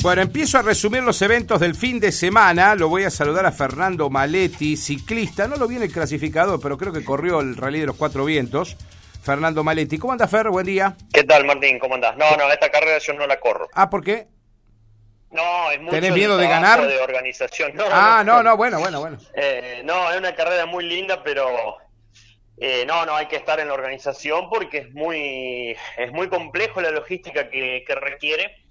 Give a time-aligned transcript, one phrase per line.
[0.00, 2.76] Bueno, empiezo a resumir los eventos del fin de semana.
[2.76, 5.48] Lo voy a saludar a Fernando Maletti, ciclista.
[5.48, 8.24] No lo vi en el clasificador, pero creo que corrió el Rally de los Cuatro
[8.24, 8.76] Vientos.
[9.24, 9.98] Fernando Maletti.
[9.98, 10.50] ¿Cómo anda, Fer?
[10.50, 10.96] Buen día.
[11.12, 11.80] ¿Qué tal, Martín?
[11.80, 12.16] ¿Cómo andás?
[12.16, 13.68] No, no, esta carrera yo no la corro.
[13.74, 14.28] Ah, ¿por qué?
[15.32, 16.86] No, es mucho ¿Tenés miedo de ganar?
[16.86, 17.72] De organización.
[17.74, 19.18] No, ah, no, no, bueno, bueno, bueno.
[19.34, 21.76] Eh, no, es una carrera muy linda, pero
[22.56, 26.80] eh, no, no, hay que estar en la organización porque es muy, es muy complejo
[26.80, 28.67] la logística que, que requiere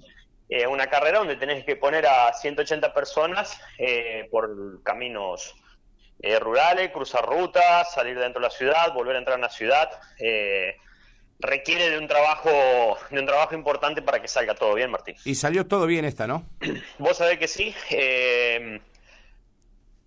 [0.50, 5.56] eh, una carrera donde tenés que poner a 180 personas eh, por caminos
[6.22, 9.90] eh, rurales, cruzar rutas, salir dentro de la ciudad, volver a entrar en la ciudad.
[11.40, 12.50] requiere de un trabajo
[13.12, 15.16] de un trabajo importante para que salga todo bien, Martín.
[15.26, 16.46] Y salió todo bien esta, ¿no?
[16.98, 17.76] Vos sabés que sí.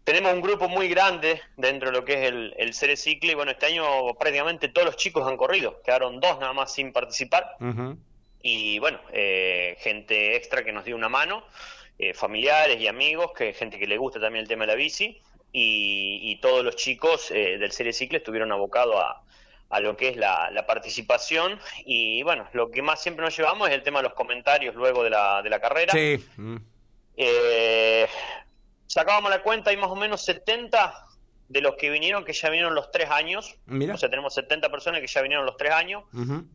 [0.05, 3.35] tenemos un grupo muy grande dentro de lo que es el, el Cere Cicle y
[3.35, 3.85] bueno, este año
[4.19, 5.83] prácticamente todos los chicos han corrido.
[5.85, 7.57] Quedaron dos nada más sin participar
[8.43, 11.45] y bueno, eh, gente extra que nos dio una mano,
[11.99, 15.21] eh, familiares y amigos, que gente que le gusta también el tema de la bici
[15.53, 19.21] y, todos los chicos eh, del Serie Cicle estuvieron abocados a,
[19.69, 23.75] a lo que es la, participación y bueno, lo que más siempre nos llevamos es
[23.75, 25.93] el tema de los comentarios luego de la, de la carrera.
[25.93, 26.25] Sí.
[28.87, 31.10] sacábamos la cuenta, hay más o menos 70
[31.51, 35.01] de los que vinieron, que ya vinieron los tres años, o sea, tenemos 70 personas
[35.01, 36.05] que ya vinieron los tres años,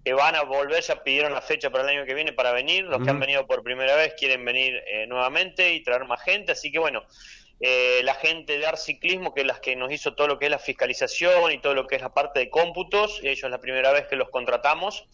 [0.05, 2.85] que van a volver, ya pidieron la fecha para el año que viene para venir,
[2.85, 6.53] los que han venido por primera vez quieren venir eh, nuevamente y traer más gente,
[6.53, 7.03] así que bueno,
[7.59, 10.51] eh, la gente de Arciclismo, que es la que nos hizo todo lo que es
[10.51, 13.91] la fiscalización y todo lo que es la parte de cómputos, ellos es la primera
[13.91, 15.05] vez que los contratamos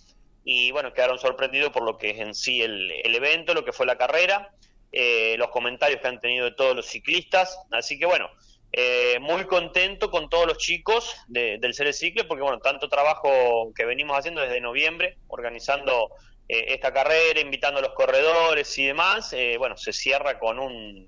[0.43, 3.87] y bueno, quedaron sorprendidos por lo que es en sí el, evento, lo que fue
[3.87, 4.53] la carrera,
[4.91, 8.29] eh, los comentarios que han tenido de todos los ciclistas, así que bueno,
[8.73, 13.85] eh, muy contento con todos los chicos del Cere Cicle, porque bueno, tanto trabajo que
[13.85, 16.09] venimos haciendo desde noviembre, organizando
[16.47, 21.05] eh, esta carrera, invitando a los corredores y demás, eh, bueno, se cierra con un,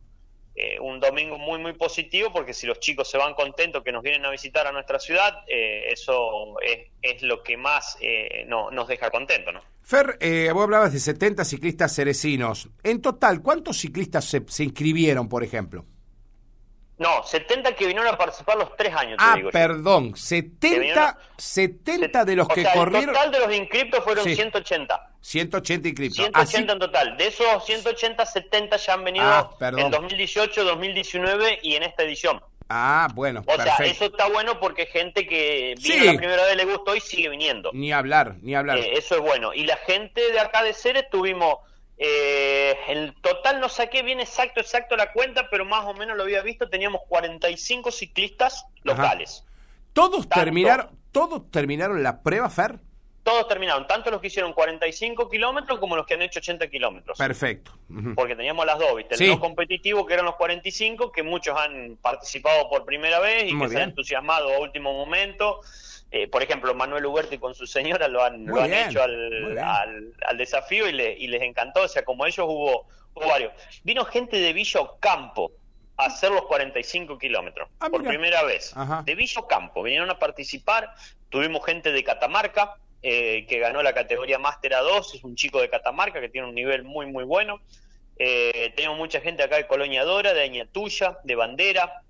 [0.81, 4.25] un domingo muy, muy positivo, porque si los chicos se van contentos que nos vienen
[4.25, 6.55] a visitar a nuestra ciudad, eso
[7.01, 7.97] es, lo que más
[8.47, 9.61] no, nos deja contentos, ¿no?
[9.81, 10.17] Fer,
[10.53, 12.69] vos hablabas de 70 ciclistas cerecinos.
[12.83, 15.85] En total, ¿cuántos ciclistas se, se inscribieron, por ejemplo?
[17.03, 19.17] No, 70 que vinieron a participar los tres años.
[19.19, 23.09] Ah, perdón, 70, 70 de los que corrieron.
[23.09, 25.09] El total de los inscriptos fueron 180.
[25.19, 26.15] 180 inscriptos.
[26.23, 27.17] 180 en total.
[27.17, 32.41] De esos 180, 70 ya han venido ah, en 2018, 2019 y en esta edición.
[32.69, 33.43] Ah, bueno.
[33.45, 37.01] O sea, eso está bueno porque gente que vino la primera vez le gustó y
[37.01, 37.69] sigue viniendo.
[37.73, 38.77] Ni hablar, ni hablar.
[38.77, 39.53] Eh, eso es bueno.
[39.53, 41.57] Y la gente de acá de Ceres tuvimos
[42.05, 46.23] eh, el total no saqué bien exacto, exacto la cuenta, pero más o menos lo
[46.23, 46.67] había visto.
[46.67, 49.45] Teníamos 45 ciclistas locales.
[49.93, 52.79] ¿Todos, terminaron, ¿Todos terminaron la prueba, Fer?
[53.23, 57.17] Todos terminaron, tanto los que hicieron 45 kilómetros como los que han hecho 80 kilómetros.
[57.17, 57.71] Perfecto.
[58.15, 59.23] Porque teníamos las dos, ¿viste?
[59.23, 63.57] El no competitivo, que eran los 45, que muchos han participado por primera vez y
[63.57, 65.61] que se han entusiasmado a último momento.
[66.15, 70.37] Eh, por ejemplo, Manuel Uberti con su señora lo han, lo han hecho al, al,
[70.37, 71.81] desafío y, le, y, les encantó.
[71.81, 72.85] O sea, como ellos hubo,
[73.15, 73.51] varios.
[73.83, 75.51] Vino gente de Villo Campo
[75.97, 78.75] a hacer los 45 kilómetros ah, por primera vez.
[79.05, 79.81] De Villo Campo.
[79.81, 80.93] Vinieron a participar.
[81.29, 85.15] Tuvimos gente de Catamarca eh, que ganó la categoría Máster A2.
[85.15, 87.59] Es un chico de Catamarca que tiene un nivel muy, muy bueno.
[88.19, 92.03] Eh, tenemos mucha gente acá de Colonia Dora, de Añatuya, de Bandera,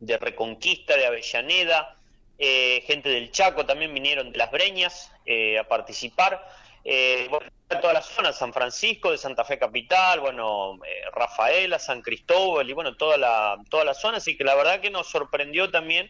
[0.00, 1.96] de Reconquista, de Avellaneda
[2.38, 6.46] eh, gente del Chaco también vinieron de las Breñas eh, a participar.
[6.88, 12.00] Eh, bueno, toda la zona, San Francisco, de Santa Fe Capital, bueno, eh, Rafaela, San
[12.00, 15.68] Cristóbal y bueno, toda la, toda la zona, así que la verdad que nos sorprendió
[15.68, 16.08] también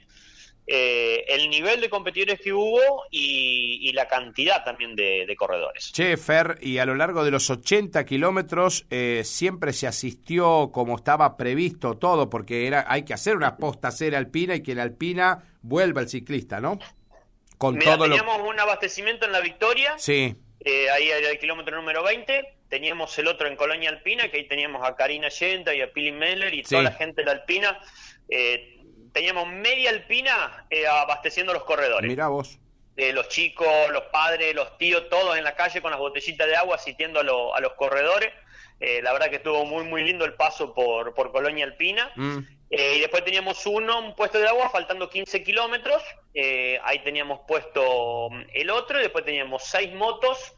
[0.68, 5.92] eh, el nivel de competidores que hubo y, la cantidad también de, corredores.
[5.92, 10.96] Che, Fer, y a lo largo de los 80 kilómetros eh, siempre se asistió como
[10.96, 14.82] estaba previsto todo, porque era hay que hacer una posta cera alpina y que la
[14.82, 16.78] alpina vuelva el ciclista, ¿no?
[17.56, 19.94] Con todo teníamos un abastecimiento en la Victoria.
[19.96, 20.36] Sí.
[20.60, 22.54] Eh, ahí era el kilómetro número 20.
[22.68, 26.12] Teníamos el otro en Colonia Alpina, que ahí teníamos a Karina Yenta y a Pili
[26.12, 27.78] Meller y toda la gente de la Alpina.
[28.28, 28.75] Eh,
[29.16, 32.06] teníamos media alpina eh, abasteciendo los corredores.
[32.06, 32.58] Mira vos.
[32.98, 36.54] Eh, los chicos, los padres, los tíos, todos en la calle con las botellitas de
[36.54, 38.30] agua asistiendo a, los corredores.
[38.78, 42.12] Eh, la verdad que estuvo muy, muy lindo el paso por, por Colonia Alpina.
[42.14, 42.40] Mm.
[42.68, 46.02] y después teníamos uno, un puesto de agua, faltando 15 kilómetros.
[46.82, 48.98] ahí teníamos puesto el otro.
[48.98, 50.52] Y después teníamos seis motos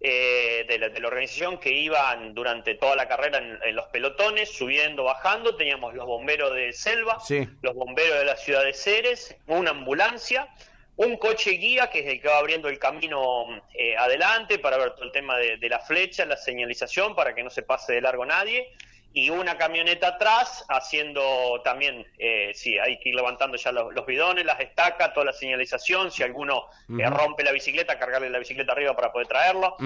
[0.00, 5.56] eh, de, la, organización que iban durante toda la carrera en, los pelotones, subiendo, bajando.
[5.56, 7.18] Teníamos los bomberos de Selva,
[7.62, 10.48] los bomberos de la ciudad de Ceres, una ambulancia,
[10.94, 14.92] un coche guía que es el que va abriendo el camino eh, adelante para ver
[14.92, 18.24] todo el tema de, la flecha, la señalización para que no se pase de largo
[18.24, 18.68] nadie
[19.12, 24.44] y una camioneta atrás haciendo también, eh, sí, hay que ir levantando ya los, bidones,
[24.44, 26.64] las estacas, toda la señalización, si alguno
[26.98, 29.76] eh, rompe la bicicleta, cargarle la bicicleta arriba para poder traerlo.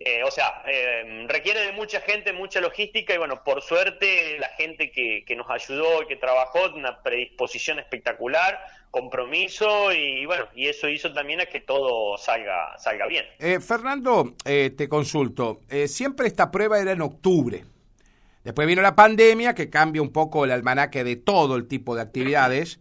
[0.00, 4.48] Eh, o sea, eh, requiere de mucha gente, mucha logística y bueno, por suerte la
[4.50, 8.60] gente que, que nos ayudó y que trabajó, una predisposición espectacular,
[8.92, 13.26] compromiso y, bueno, y eso hizo también a que todo salga, salga bien.
[13.40, 17.64] Eh, Fernando, te consulto, siempre esta prueba era en octubre.
[18.44, 22.02] Después vino la pandemia que cambia un poco el almanaque de todo el tipo de
[22.02, 22.80] actividades.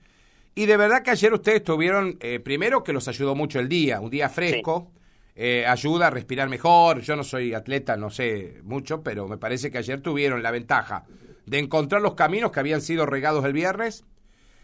[0.56, 4.10] Y de verdad que ayer ustedes tuvieron, primero que los ayudó mucho el día, un
[4.10, 4.92] día fresco.
[5.40, 7.02] Eh, ayuda a respirar mejor.
[7.02, 11.06] Yo no soy atleta, no sé mucho, pero me parece que ayer tuvieron la ventaja
[11.46, 14.04] de encontrar los caminos que habían sido regados el viernes,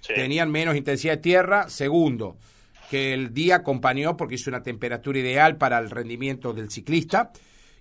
[0.01, 1.69] tenían menos intensidad de tierra.
[1.69, 2.37] Segundo,
[2.89, 7.31] que el día acompañó porque hizo una temperatura ideal para el rendimiento del ciclista.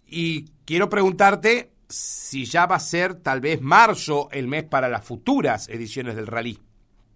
[0.07, 5.05] Y quiero preguntarte si ya va a ser tal vez marzo el mes para las
[5.05, 6.59] futuras ediciones del rally.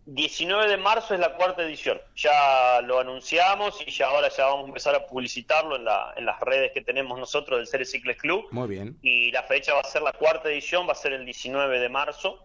[0.06, 1.98] 19 de marzo es la cuarta edición.
[2.14, 6.24] Ya lo anunciamos y ya ahora ya vamos a empezar a publicitarlo en, la, en
[6.24, 8.46] las redes que tenemos nosotros del Ceres Cicles Club.
[8.52, 8.96] Muy bien.
[9.02, 11.88] Y la fecha va a ser la cuarta edición, va a ser el 19 de
[11.88, 12.38] marzo.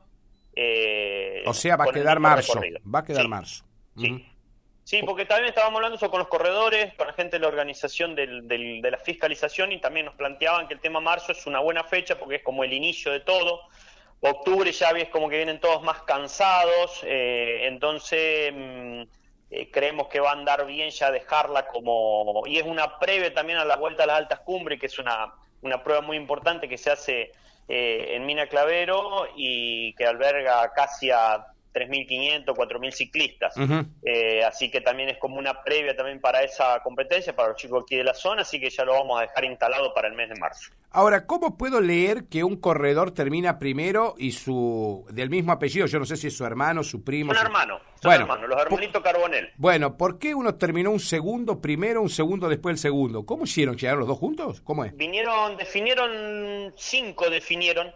[0.55, 2.59] Eh, o sea, va a quedar marzo.
[2.93, 3.63] Va a quedar marzo.
[3.95, 4.25] Sí.
[4.83, 8.15] Sí, porque también estábamos hablando eso con los corredores, con la gente de la organización
[8.15, 11.59] del, del, de la fiscalización y también nos planteaban que el tema marzo es una
[11.59, 13.61] buena fecha porque es como el inicio de todo
[14.21, 19.01] Octubre ya ves como que vienen todos más cansados, eh, entonces mm,
[19.49, 22.43] eh, creemos que va a andar bien ya dejarla como...
[22.45, 25.33] Y es una previa también a la vuelta a las altas cumbres, que es una,
[25.63, 27.31] una prueba muy importante que se hace
[27.67, 33.55] eh, en Mina Clavero y que alberga casi a 3.500, 4.000 ciclistas.
[33.57, 34.10] Eh,
[34.51, 37.95] así que también es como una previa también para esa competencia, para los chicos aquí
[37.95, 40.35] de la zona, así que ya lo vamos a dejar instalado para el mes de
[40.35, 40.71] marzo.
[40.91, 45.85] Ahora, ¿cómo puedo leer que un corredor termina primero y su del mismo apellido?
[45.87, 47.33] Yo no sé si es su hermano, su primo.
[47.33, 49.51] Son hermanos, son hermanos, los hermanitos Carbonel.
[49.55, 53.25] Bueno, ¿por qué uno terminó un segundo primero, un segundo después el segundo?
[53.25, 53.77] ¿Cómo hicieron?
[53.77, 54.61] ¿Llegaron los dos juntos?
[54.61, 54.95] ¿Cómo es?
[54.97, 57.93] Vinieron, definieron, cinco definieron,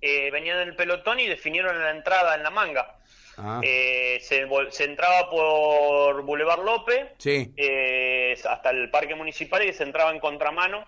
[0.00, 2.97] eh, venían en el pelotón y definieron en la entrada, en la manga.
[3.40, 3.60] Ah.
[3.62, 10.18] Eh, se, entraba por Boulevard López eh, hasta el parque municipal y se entraba en
[10.18, 10.84] contramano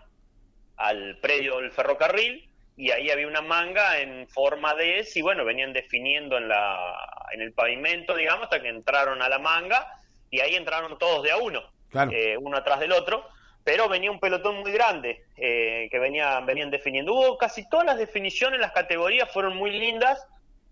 [0.77, 5.45] al predio del ferrocarril y ahí había una manga en forma de S y bueno,
[5.45, 6.97] venían definiendo en, la,
[7.33, 9.87] en el pavimento, digamos, hasta que entraron a la manga
[10.31, 11.63] y ahí entraron todos de a uno,
[12.11, 13.29] eh, uno atrás del otro,
[13.63, 17.15] pero venía un pelotón muy grande que venían, venían definiendo.
[17.15, 20.27] Hubo casi todas las definiciones, las categorías fueron muy lindas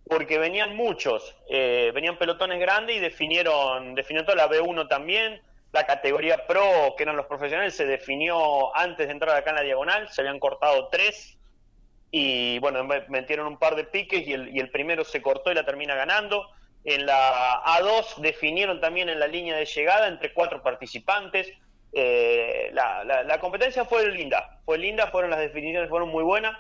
[0.09, 5.41] porque venían muchos, eh, venían pelotones grandes y definieron, definió toda la B1 también,
[5.73, 9.63] la categoría Pro, que eran los profesionales, se definió antes de entrar acá en la
[9.63, 11.37] diagonal, se habían cortado tres
[12.11, 15.55] y bueno, metieron un par de piques y el, y el primero se cortó y
[15.55, 16.49] la termina ganando.
[16.85, 21.53] En la A2 definieron también en la línea de llegada entre cuatro participantes.
[21.93, 26.57] Eh, la, la competencia fue linda, fue linda, fueron las definiciones, fueron muy buenas.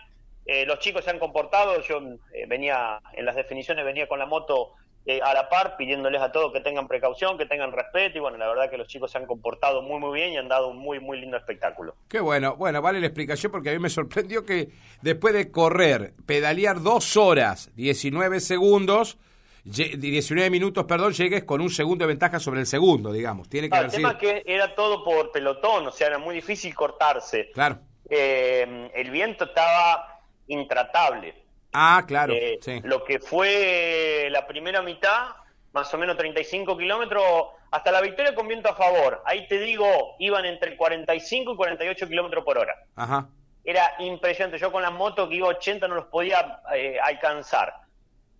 [0.48, 2.00] Eh, los chicos se han comportado, yo
[2.32, 4.72] eh, venía en las definiciones, venía con la moto
[5.04, 8.38] eh, a la par, pidiéndoles a todos que tengan precaución, que tengan respeto, y bueno,
[8.38, 10.78] la verdad que los chicos se han comportado muy, muy bien y han dado un
[10.78, 11.96] muy, muy lindo espectáculo.
[12.08, 14.70] Qué bueno, bueno, vale la explicación porque a mí me sorprendió que
[15.02, 19.18] después de correr, pedalear dos horas, 19 segundos,
[19.64, 23.50] 19 minutos, perdón, llegues con un segundo de ventaja sobre el segundo, digamos.
[23.50, 26.74] Tiene que ah, el tema que era todo por pelotón, o sea, era muy difícil
[26.74, 27.50] cortarse.
[27.52, 27.80] Claro.
[28.08, 30.17] el viento estaba
[30.48, 31.34] intratable.
[31.72, 32.32] Ah, claro.
[32.34, 35.28] Eh, lo que fue la primera mitad,
[35.72, 37.22] más o menos 35 kilómetros,
[37.70, 39.22] hasta la victoria con viento a favor.
[39.24, 42.74] Ahí te digo, iban entre 45 y 48 kilómetros por hora.
[42.96, 43.28] Ajá.
[43.64, 44.58] Era impresionante.
[44.58, 47.74] Yo con las motos que iba 80 no los podía eh, alcanzar.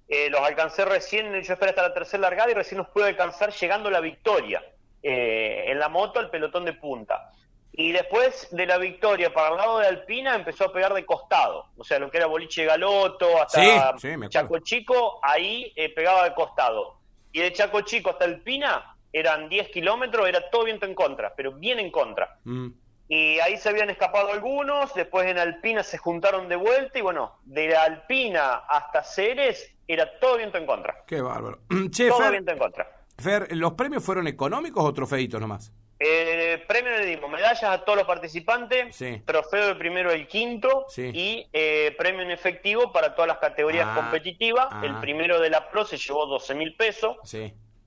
[0.08, 3.52] Eh, los alcancé recién, yo esperé hasta la tercera largada y recién los pude alcanzar
[3.52, 4.62] llegando a la victoria.
[5.02, 7.30] en la moto al pelotón de punta.
[7.78, 11.66] Y después de la victoria para el lado de Alpina empezó a pegar de costado.
[11.76, 13.94] O sea, lo que era Boliche Galoto hasta
[14.28, 16.98] Chaco Chico, ahí eh, pegaba de costado.
[17.30, 21.52] Y de Chaco Chico hasta Alpina eran 10 kilómetros, era todo viento en contra, pero
[21.52, 22.40] bien en contra.
[22.42, 22.70] Mm.
[23.10, 27.38] Y ahí se habían escapado algunos, después en Alpina se juntaron de vuelta y bueno,
[27.44, 31.04] de Alpina hasta Ceres era todo viento en contra.
[31.06, 31.60] Qué bárbaro.
[31.68, 32.88] todo viento en contra.
[33.16, 35.72] Fer, ¿los premios fueron económicos o trofeitos nomás?
[36.00, 41.48] Eh, premio le dimos medallas a todos los participantes, trofeo de primero el quinto y
[41.52, 44.68] eh, premio en efectivo para todas las categorías ah, competitivas.
[44.82, 45.00] El ah.
[45.00, 47.16] primero de la Pro se llevó 12 mil pesos.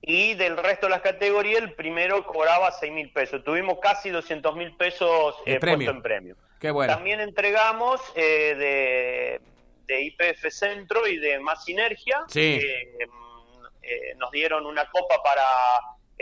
[0.02, 3.42] y del resto de las categorías el primero cobraba 6 mil pesos.
[3.44, 6.36] Tuvimos casi 200 mil pesos eh, en premio.
[6.60, 6.92] Qué bueno.
[6.92, 9.40] También entregamos eh, de,
[9.86, 12.24] de, IPF Centro y de Más Sinergia.
[12.28, 12.60] Sí.
[13.82, 15.42] Eh, nos dieron una copa para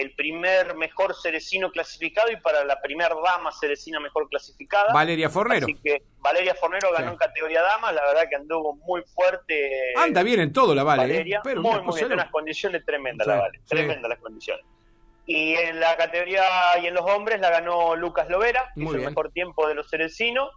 [0.00, 4.94] el primer mejor cerecino clasificado y para la primera dama cerecina mejor clasificada.
[4.94, 5.66] Valeria Fornero.
[5.66, 9.92] Así que Valeria Fornero ganó en categoría dama, la verdad que anduvo muy fuerte.
[9.96, 11.08] Anda bien en todo la Vale, ¿eh?
[11.08, 14.64] Valeria, pero muy, muy bien, en unas condiciones tremendas la Vale, tremendas las condiciones.
[15.26, 16.42] Y en la categoría
[16.82, 19.90] y en los hombres la ganó Lucas Lovera, que hizo el mejor tiempo de los
[19.90, 20.48] cerecinos.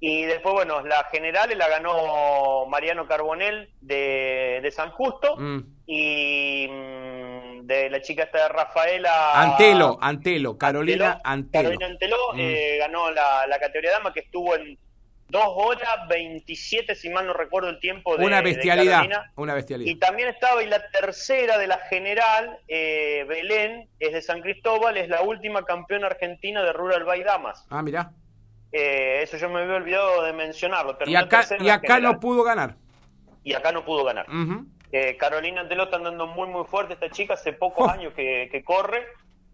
[0.00, 5.36] Y después, bueno, la general la ganó Mariano Carbonel de, de San Justo.
[5.36, 5.60] Mm.
[5.86, 9.40] Y mm, de la chica esta de Rafaela.
[9.40, 11.70] Antelo, Antelo, Carolina Antelo.
[11.70, 12.40] Carolina Antelo mm.
[12.40, 14.78] eh, ganó la, la, categoría dama que estuvo en
[15.30, 19.06] 2 horas 27, si mal no recuerdo el tiempo de Una bestialidad.
[19.36, 19.90] una bestialidad.
[19.90, 24.96] Y también estaba, y la tercera de la general, eh, Belén, es de San Cristóbal,
[24.96, 27.64] es la última campeona argentina de Rural by Damas.
[27.70, 28.12] Ah, mirá.
[28.72, 30.96] Eh, eso yo me había olvidado de mencionarlo.
[31.06, 32.76] y acá, y acá no pudo ganar.
[33.42, 34.26] Y acá no pudo ganar.
[34.92, 39.06] Eh, Carolina Antelo está andando muy, muy fuerte esta chica, hace pocos años que, corre.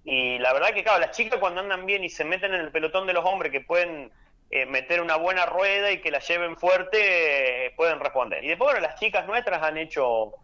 [0.04, 2.70] Y la verdad que, claro, las chicas cuando andan bien y se meten en el
[2.70, 4.12] pelotón de los hombres que pueden
[4.50, 8.44] eh, meter una buena rueda y que la lleven fuerte, pueden responder.
[8.44, 10.34] Y después, bueno, las chicas nuestras han hecho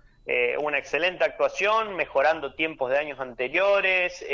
[0.60, 4.24] una excelente actuación, mejorando tiempos de años anteriores.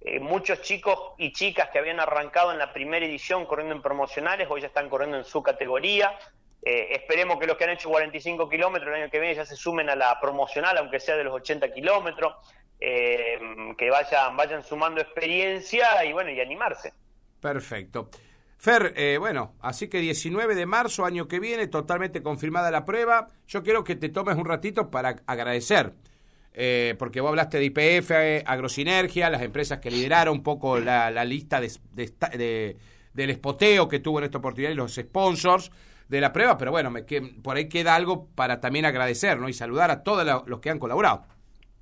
[0.00, 4.46] Eh, muchos chicos y chicas que habían arrancado en la primera edición corriendo en promocionales,
[4.48, 6.16] hoy ya están corriendo en su categoría.
[6.62, 9.56] Eh, esperemos que los que han hecho 45 kilómetros el año que viene ya se
[9.56, 12.34] sumen a la promocional, aunque sea de los 80 kilómetros,
[12.80, 13.38] eh,
[13.76, 16.92] que vayan, vayan sumando experiencia y bueno, y animarse.
[17.40, 18.10] Perfecto.
[18.56, 23.28] Fer, bueno, así que 19 de marzo, año que viene, totalmente confirmada la prueba.
[23.46, 25.92] Yo quiero que te tomes un ratito para agradecer
[26.60, 28.10] eh, porque vos hablaste de IPF,
[28.44, 32.76] Agrosinergia, las empresas que lideraron un poco la, lista de,
[33.14, 35.70] del espoteo que tuvo en esta oportunidad y los sponsors
[36.08, 39.48] de la prueba, pero bueno, me, por ahí queda algo para también agradecer ¿no?
[39.48, 41.24] y saludar a todos los que han colaborado.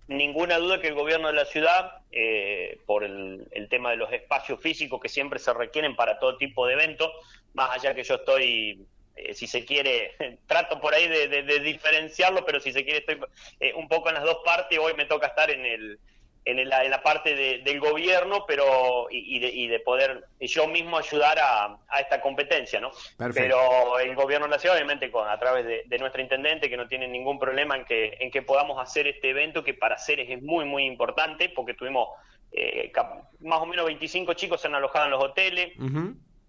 [0.08, 4.60] Ninguna duda que el gobierno de la ciudad, eh, por el, tema de los espacios
[4.60, 7.10] físicos que siempre se requieren para todo tipo de eventos,
[7.54, 10.12] más allá que yo estoy eh, si se quiere,
[10.46, 13.18] trato por ahí de, diferenciarlo, pero si se quiere estoy
[13.60, 15.98] eh, un poco en las dos partes, hoy me toca estar en el
[16.46, 21.36] en, la, en la parte del gobierno, pero y, de, de, poder yo mismo ayudar
[21.40, 22.92] a, esta competencia, ¿no?
[23.34, 27.38] Pero el gobierno nacional, obviamente, con, a través de, nuestra intendente, que no tiene ningún
[27.38, 30.84] problema en que, en que podamos hacer este evento, que para Ceres es muy, muy
[30.84, 32.10] importante, porque tuvimos
[32.52, 32.92] eh,
[33.40, 35.72] más o menos 25 chicos se han alojado en los hoteles.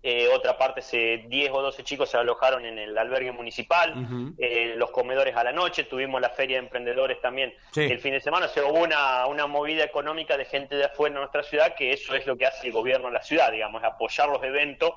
[0.04, 3.94] Eh, otra parte, se, 10 o 12 chicos se alojaron en el albergue municipal,
[4.38, 8.22] eh, los comedores a la noche, tuvimos la feria de emprendedores también el fin de
[8.22, 11.75] semana, o sea, hubo una, una movida económica de gente de afuera en nuestra ciudad,
[11.75, 14.94] que eso es lo que hace el gobierno de la ciudad, digamos, apoyar los eventos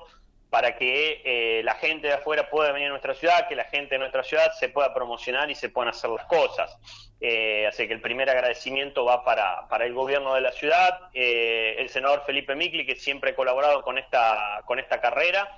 [0.51, 3.95] para que eh, la gente de afuera pueda venir a nuestra ciudad, que la gente
[3.95, 6.77] de nuestra ciudad se pueda promocionar y se puedan hacer las cosas.
[7.21, 11.77] Eh, así que el primer agradecimiento va para, para el gobierno de la ciudad, eh,
[11.79, 15.57] el senador Felipe Micli, que siempre ha colaborado con esta, con esta carrera,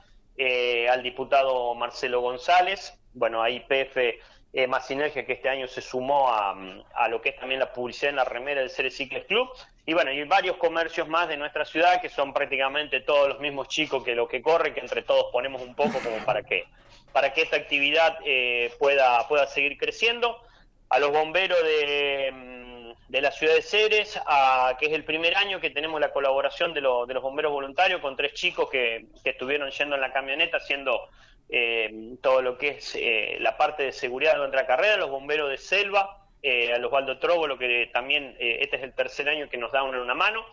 [0.89, 3.97] al diputado Marcelo González, bueno, a IPF
[4.67, 6.55] más Sinergia que este año se sumó a,
[6.93, 9.49] a, lo que es también la publicidad en la remera del Ceres Cicles Club.
[9.85, 13.67] Y bueno, y varios comercios más de nuestra ciudad que son prácticamente todos los mismos
[13.67, 16.65] chicos que lo que corre, que entre todos ponemos un poco como para que,
[17.11, 20.41] para que esta actividad eh, pueda, pueda seguir creciendo.
[20.89, 25.35] A los bomberos de, mm, de la ciudad de Ceres, a, que es el primer
[25.35, 29.31] año que tenemos la colaboración de, de los bomberos voluntarios con tres chicos que, que
[29.31, 31.09] estuvieron yendo en la camioneta haciendo
[31.49, 35.49] eh, todo lo que es eh, la parte de seguridad de nuestra carrera, los bomberos
[35.49, 39.71] de selva, eh, a Osvaldo Tróbolo, que también este es el tercer año que nos
[39.71, 40.45] da una, una mano.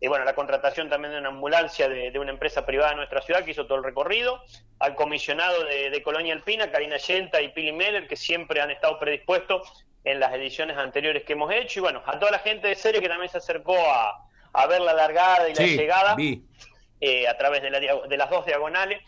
[0.00, 3.44] Y bueno, la contratación también de una ambulancia de, una empresa privada de nuestra ciudad
[3.44, 4.40] que hizo todo el recorrido,
[4.78, 9.86] al comisionado de, Colonia Alpina, Karina Yenta y Pili Meller, que siempre han estado predispuestos
[10.04, 13.00] en las ediciones anteriores que hemos hecho, y bueno, a toda la gente de serie
[13.00, 17.70] que también se acercó a, ver la largada y la llegada a través de,
[18.08, 19.02] de las dos diagonales.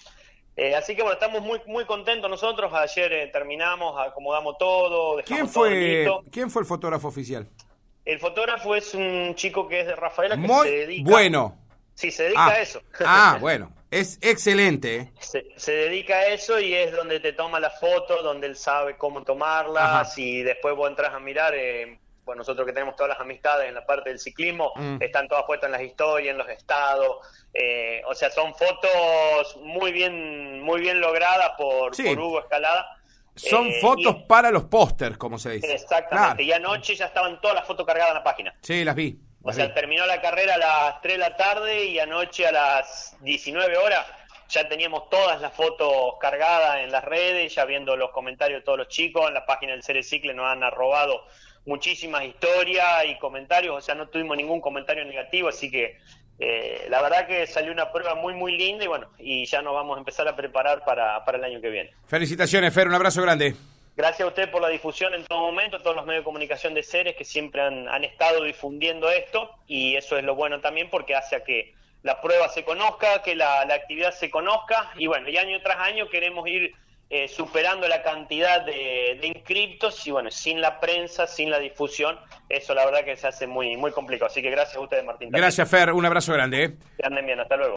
[0.57, 2.73] Eh, así que bueno, estamos muy muy contentos nosotros.
[2.75, 5.23] Ayer eh, terminamos, acomodamos todo.
[5.25, 7.49] ¿Quién fue, ¿Quién fue el fotógrafo oficial?
[8.05, 11.11] El fotógrafo es un chico que es de Rafaela que muy se dedica.
[11.11, 11.57] Bueno.
[11.95, 12.83] Sí, se dedica ah, a eso.
[13.05, 13.73] Ah, bueno.
[13.91, 14.97] Es excelente.
[14.97, 15.13] ¿eh?
[15.57, 19.23] Se, dedica a eso y es donde te toma la foto, donde él sabe cómo
[19.25, 21.55] tomarlas y después vos entras a mirar.
[21.55, 25.03] Eh, pues nosotros que tenemos todas las amistades en la parte del ciclismo, mm.
[25.03, 27.19] están todas puestas en las historias, en los estados,
[27.53, 32.97] eh, o sea, son fotos muy bien, muy bien logradas por, Hugo Escalada.
[33.35, 35.73] Son eh, fotos para los pósters, como se dice.
[35.73, 38.55] Exactamente, y anoche ya estaban todas las fotos cargadas en la página.
[38.61, 39.19] Sí, las vi.
[39.43, 43.17] o sea, terminó la carrera a las 3 de la tarde y anoche a las
[43.21, 44.07] 19 horas
[44.51, 48.79] ya teníamos todas las fotos cargadas en las redes, ya viendo los comentarios de todos
[48.79, 51.25] los chicos, en la página del Cere Cicle nos han arrobado
[51.67, 55.99] muchísimas historias y comentarios, o sea, no tuvimos ningún comentario negativo, así que
[56.39, 59.75] eh, la verdad que salió una prueba muy, muy linda y bueno, y ya nos
[59.75, 61.91] vamos a empezar a preparar para, para el año que viene.
[62.07, 63.55] Felicitaciones, Fer, un abrazo grande.
[63.97, 66.73] Gracias a usted por la difusión en todo momento, a todos los medios de comunicación
[66.73, 70.89] de Ceres que siempre han, han estado difundiendo esto y eso es lo bueno también
[70.89, 75.07] porque hace a que la prueba se conozca, que la, la actividad se conozca y
[75.07, 76.75] bueno, y año tras año queremos ir
[77.13, 82.17] eh, superando la cantidad de, de, inscriptos y bueno, sin la prensa, sin la difusión,
[82.49, 84.31] eso la verdad que se hace muy, muy complicado.
[84.31, 85.31] Así que gracias a ustedes, Martín.
[85.33, 86.65] Gracias, Fer, un abrazo grande.
[86.65, 86.71] ¿eh?
[86.97, 87.69] Que anden bien, hasta luego.